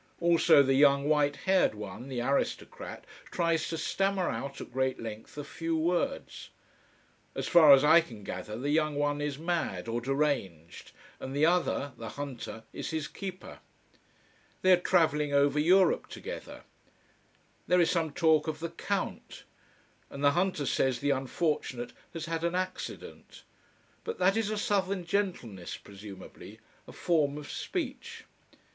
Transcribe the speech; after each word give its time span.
Also 0.19 0.63
the 0.63 0.73
young 0.73 1.07
white 1.07 1.35
haired 1.45 1.75
one, 1.75 2.07
the 2.09 2.21
aristocrat, 2.23 3.05
tries 3.29 3.67
to 3.69 3.77
stammer 3.77 4.31
out, 4.31 4.59
at 4.59 4.73
great 4.73 4.99
length, 4.99 5.37
a 5.37 5.43
few 5.43 5.77
words. 5.77 6.49
As 7.35 7.47
far 7.47 7.71
as 7.71 7.83
I 7.83 8.01
can 8.01 8.23
gather 8.23 8.57
the 8.57 8.71
young 8.71 8.95
one 8.95 9.21
is 9.21 9.37
mad 9.37 9.87
or 9.87 10.01
deranged 10.01 10.91
and 11.19 11.35
the 11.35 11.45
other, 11.45 11.93
the 11.99 12.09
hunter, 12.09 12.63
is 12.73 12.89
his 12.89 13.07
keeper. 13.07 13.59
They 14.63 14.71
are 14.71 14.77
traveling 14.79 15.33
over 15.33 15.59
Europe 15.59 16.07
together. 16.07 16.63
There 17.67 17.79
is 17.79 17.91
some 17.91 18.11
talk 18.11 18.47
of 18.47 18.59
"the 18.59 18.71
Count". 18.71 19.43
And 20.09 20.23
the 20.23 20.31
hunter 20.31 20.65
says 20.65 20.97
the 20.99 21.11
unfortunate 21.11 21.93
"has 22.13 22.25
had 22.25 22.43
an 22.43 22.55
accident." 22.55 23.43
But 24.03 24.17
that 24.17 24.35
is 24.35 24.49
a 24.49 24.57
southern 24.57 25.05
gentleness 25.05 25.77
presumably, 25.77 26.59
a 26.87 26.91
form 26.91 27.37
of 27.37 27.51
speech. 27.51 28.23